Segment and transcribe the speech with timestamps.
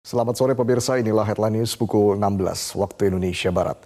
[0.00, 3.76] Selamat sore pemirsa, inilah headline news pukul 16 waktu Indonesia Barat.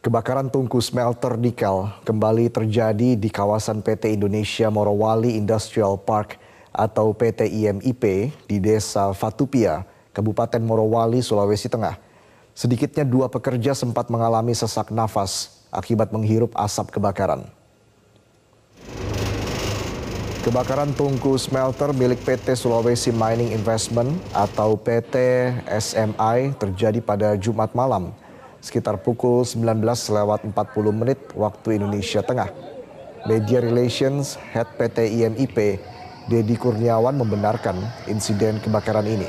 [0.00, 6.40] Kebakaran tungku smelter nikel kembali terjadi di kawasan PT Indonesia Morowali Industrial Park
[6.72, 9.84] atau PT IMIP di Desa Fatupia,
[10.16, 12.00] Kabupaten Morowali, Sulawesi Tengah.
[12.56, 17.44] Sedikitnya dua pekerja sempat mengalami sesak nafas akibat menghirup asap kebakaran.
[20.48, 25.12] Kebakaran tungku smelter milik PT Sulawesi Mining Investment atau PT
[25.68, 28.16] SMI terjadi pada Jumat malam
[28.64, 30.56] sekitar pukul 19 lewat 40
[30.96, 32.48] menit waktu Indonesia Tengah.
[33.28, 35.84] Media Relations Head PT IMIP,
[36.32, 37.76] Dedi Kurniawan membenarkan
[38.08, 39.28] insiden kebakaran ini.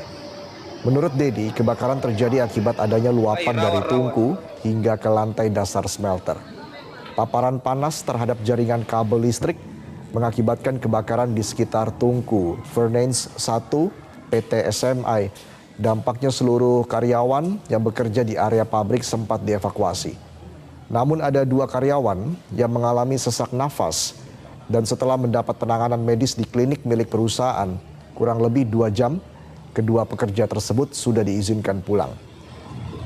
[0.88, 6.40] Menurut Dedi, kebakaran terjadi akibat adanya luapan dari tungku hingga ke lantai dasar smelter.
[7.20, 9.60] Paparan panas terhadap jaringan kabel listrik
[10.10, 13.70] mengakibatkan kebakaran di sekitar Tungku, Furnace 1,
[14.34, 15.30] PT SMI.
[15.80, 20.18] Dampaknya seluruh karyawan yang bekerja di area pabrik sempat dievakuasi.
[20.92, 24.18] Namun ada dua karyawan yang mengalami sesak nafas
[24.68, 27.78] dan setelah mendapat penanganan medis di klinik milik perusahaan
[28.18, 29.24] kurang lebih dua jam,
[29.72, 32.12] kedua pekerja tersebut sudah diizinkan pulang.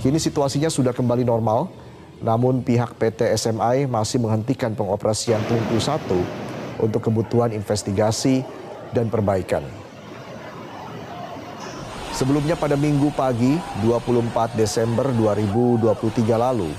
[0.02, 1.70] Kini situasinya sudah kembali normal,
[2.26, 8.46] namun pihak PT SMI masih menghentikan pengoperasian Tungku 1 untuk kebutuhan investigasi
[8.94, 9.66] dan perbaikan.
[12.14, 15.90] Sebelumnya pada minggu pagi 24 Desember 2023
[16.38, 16.70] lalu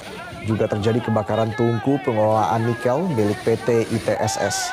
[0.47, 4.71] juga terjadi kebakaran tungku pengelolaan nikel milik PT ITSS.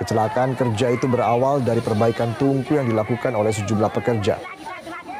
[0.00, 4.40] Kecelakaan kerja itu berawal dari perbaikan tungku yang dilakukan oleh sejumlah pekerja.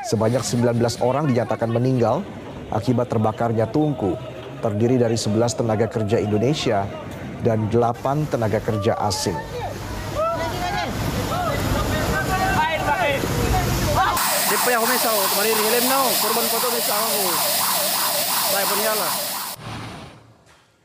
[0.09, 2.25] Sebanyak 19 orang dinyatakan meninggal
[2.73, 4.17] akibat terbakarnya tungku,
[4.65, 6.89] terdiri dari 11 tenaga kerja Indonesia
[7.47, 9.39] dan 8 tenaga kerja asing.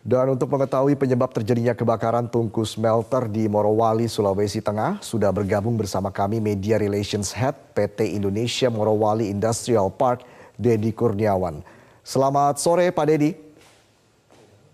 [0.02, 6.14] Dan untuk mengetahui penyebab terjadinya kebakaran tungku smelter di Morowali, Sulawesi Tengah, sudah bergabung bersama
[6.14, 10.22] kami Media Relations Head PT Indonesia Morowali Industrial Park,
[10.62, 11.66] Dedi Kurniawan.
[12.06, 13.34] Selamat sore Pak Dedi.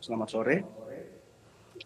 [0.03, 0.76] Selamat sore.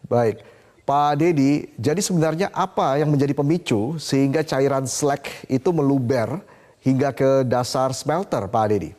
[0.08, 0.44] Baik,
[0.82, 6.42] Pak Dedi, jadi sebenarnya apa yang menjadi pemicu sehingga cairan slag itu meluber
[6.82, 8.90] hingga ke dasar smelter, Pak Dedi?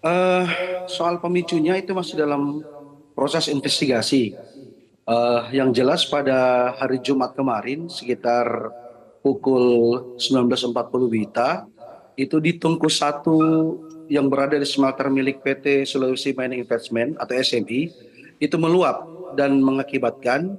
[0.00, 0.46] Uh,
[0.88, 2.64] soal pemicunya itu masih dalam
[3.12, 4.36] proses investigasi.
[5.06, 8.74] Uh, yang jelas pada hari Jumat kemarin sekitar
[9.22, 9.62] pukul
[10.18, 11.62] 19.40 Wita
[12.18, 13.38] itu di tungku satu
[14.10, 17.90] yang berada di smelter milik PT Sulawesi Mining Investment atau SMI
[18.42, 20.56] itu meluap dan mengakibatkan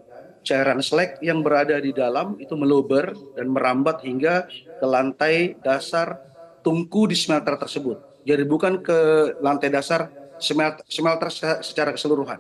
[0.48, 4.48] cairan slag yang berada di dalam itu meluber dan merambat hingga
[4.80, 6.22] ke lantai dasar
[6.64, 8.00] tungku di smelter tersebut.
[8.24, 9.00] Jadi bukan ke
[9.44, 10.08] lantai dasar
[10.40, 11.28] smelter
[11.60, 12.40] secara keseluruhan.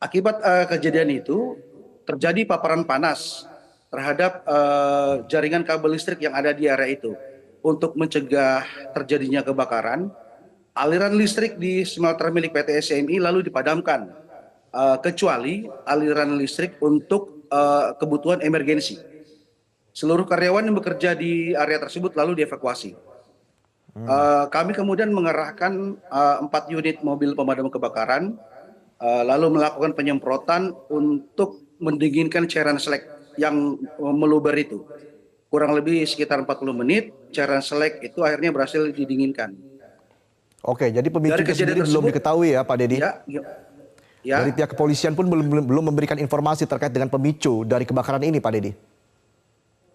[0.00, 1.56] Akibat uh, kejadian itu
[2.04, 3.48] terjadi paparan panas
[3.88, 7.16] terhadap uh, jaringan kabel listrik yang ada di area itu.
[7.64, 10.12] Untuk mencegah terjadinya kebakaran,
[10.76, 14.12] aliran listrik di smelter milik PT SMI lalu dipadamkan
[14.74, 18.98] uh, kecuali aliran listrik untuk uh, kebutuhan emergensi.
[19.94, 22.98] Seluruh karyawan yang bekerja di area tersebut lalu dievakuasi.
[23.94, 24.06] Hmm.
[24.10, 26.02] Uh, kami kemudian mengerahkan
[26.42, 28.34] empat uh, unit mobil pemadam kebakaran,
[28.98, 33.06] uh, lalu melakukan penyemprotan untuk mendinginkan cairan selek
[33.38, 34.82] yang meluber itu.
[35.46, 39.54] Kurang lebih sekitar 40 menit, cairan selek itu akhirnya berhasil didinginkan.
[40.64, 42.98] Oke, jadi pemicunya sendiri belum diketahui ya Pak Dedi?
[42.98, 43.42] Ya, ya.
[44.24, 44.40] Ya.
[44.40, 48.52] Dari pihak kepolisian pun belum belum memberikan informasi terkait dengan pemicu dari kebakaran ini, Pak
[48.56, 48.72] Dedi.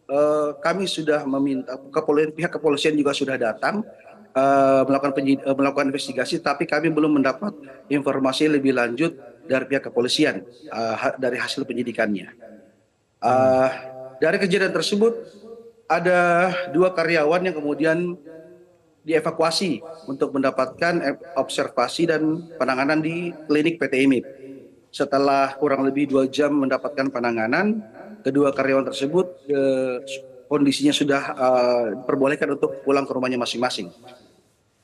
[0.09, 3.81] Uh, kami sudah meminta kepolisian pihak kepolisian juga sudah datang
[4.37, 7.57] uh, melakukan uh, melakukan investigasi, tapi kami belum mendapat
[7.89, 9.17] informasi lebih lanjut
[9.49, 12.29] dari pihak kepolisian uh, dari hasil penyidikannya.
[13.17, 13.69] Uh,
[14.21, 15.13] dari kejadian tersebut
[15.89, 17.97] ada dua karyawan yang kemudian
[19.05, 24.25] dievakuasi untuk mendapatkan observasi dan penanganan di klinik PT IMIP.
[24.89, 27.85] Setelah kurang lebih dua jam mendapatkan penanganan,
[28.25, 30.01] kedua karyawan tersebut eh,
[30.49, 31.85] kondisinya sudah eh,
[32.49, 33.93] untuk pulang ke rumahnya masing-masing.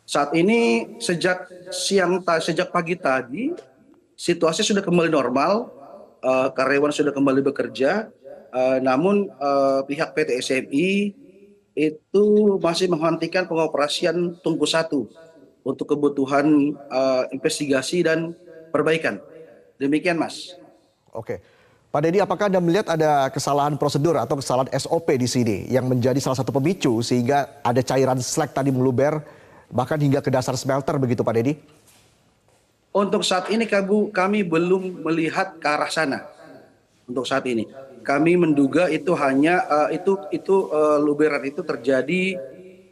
[0.06, 3.58] Saat ini sejak siang sejak pagi tadi
[4.16, 5.74] situasi sudah kembali normal,
[6.24, 8.10] eh, karyawan sudah kembali bekerja,
[8.54, 11.16] eh, namun eh, pihak PT SMI
[11.76, 15.12] itu masih menghentikan pengoperasian tungku satu
[15.62, 18.32] untuk kebutuhan uh, investigasi dan
[18.72, 19.20] perbaikan.
[19.76, 20.56] Demikian, Mas.
[21.12, 21.44] Oke.
[21.92, 26.20] Pak Dedi, apakah Anda melihat ada kesalahan prosedur atau kesalahan SOP di sini yang menjadi
[26.20, 29.24] salah satu pemicu sehingga ada cairan slag tadi meluber
[29.72, 31.56] bahkan hingga ke dasar smelter begitu Pak Dedi?
[32.96, 33.68] Untuk saat ini
[34.12, 36.28] kami belum melihat ke arah sana.
[37.08, 37.64] Untuk saat ini,
[38.06, 42.38] kami menduga itu hanya uh, itu itu uh, luberan itu terjadi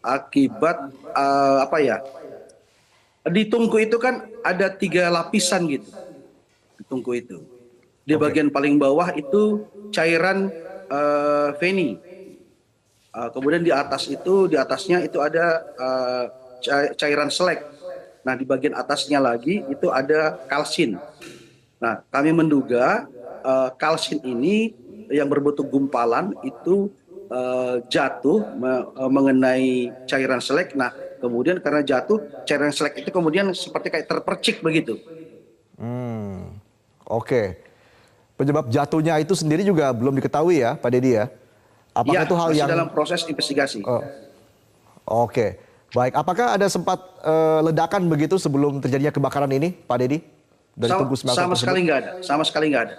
[0.01, 1.98] akibat uh, apa ya?
[3.24, 5.88] Di tungku itu kan ada tiga lapisan gitu.
[6.75, 7.39] Di tungku itu.
[8.04, 9.63] Di bagian paling bawah itu
[9.95, 10.51] cairan
[10.92, 11.95] uh, Veni.
[13.13, 16.25] Uh, kemudian di atas itu, di atasnya itu ada uh,
[17.00, 17.63] cairan selek.
[18.27, 21.00] Nah, di bagian atasnya lagi itu ada kalsin.
[21.80, 23.07] Nah, kami menduga
[23.44, 24.75] uh, kalsin ini
[25.09, 26.91] yang berbentuk gumpalan itu
[27.33, 30.77] uh, jatuh me uh, mengenai cairan selek.
[30.77, 35.00] Nah, kemudian karena jatuh cairan selek itu kemudian seperti kayak terpercik begitu.
[35.79, 36.59] Hmm,
[37.07, 37.27] oke.
[37.27, 37.47] Okay.
[38.33, 41.29] Penyebab jatuhnya itu sendiri juga belum diketahui ya, Pak Dedi ya?
[41.94, 43.85] Apakah ya, itu hal yang dalam proses investigasi?
[43.85, 44.01] Oh.
[44.01, 44.07] Oke,
[45.05, 45.50] okay.
[45.94, 46.17] baik.
[46.17, 50.17] Apakah ada sempat uh, ledakan begitu sebelum terjadinya kebakaran ini, Pak Dedi?
[50.73, 52.95] Dari sama, sama sekali nggak ada, sama sekali nggak ada.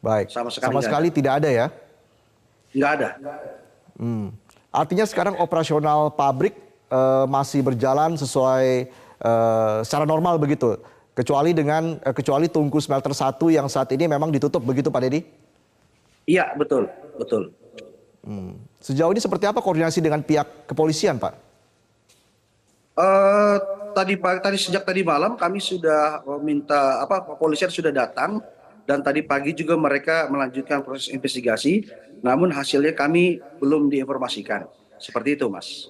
[0.00, 0.32] Baik.
[0.32, 1.16] Sama sekali, sama sekali ada.
[1.16, 1.66] tidak ada ya?
[2.72, 3.08] Nggak ada.
[4.00, 4.26] Hmm.
[4.72, 6.56] Artinya sekarang operasional pabrik
[6.88, 8.88] uh, masih berjalan sesuai
[9.20, 10.80] uh, secara normal begitu
[11.10, 15.20] kecuali dengan eh, kecuali tungku smelter satu yang saat ini memang ditutup begitu Pak Dedi?
[16.24, 16.88] Iya betul
[17.20, 17.52] betul.
[18.24, 18.56] Hmm.
[18.80, 21.34] Sejauh ini seperti apa koordinasi dengan pihak kepolisian Pak?
[22.96, 23.56] Uh,
[23.92, 28.40] tadi tadi sejak tadi malam kami sudah minta apa kepolisian sudah datang
[28.90, 31.86] dan tadi pagi juga mereka melanjutkan proses investigasi
[32.26, 34.66] namun hasilnya kami belum diinformasikan
[34.98, 35.86] seperti itu mas.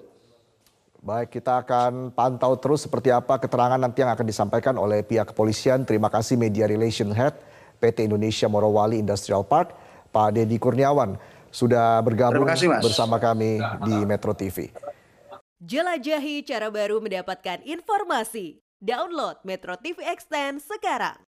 [1.00, 5.88] Baik, kita akan pantau terus seperti apa keterangan nanti yang akan disampaikan oleh pihak kepolisian.
[5.88, 7.40] Terima kasih Media Relation Head
[7.80, 9.72] PT Indonesia Morowali Industrial Park,
[10.12, 11.16] Pak Dedi Kurniawan,
[11.48, 13.56] sudah bergabung kasih, bersama kami
[13.88, 14.68] di Metro TV.
[15.64, 18.60] Jelajahi cara baru mendapatkan informasi.
[18.76, 21.29] Download Metro TV Extend sekarang.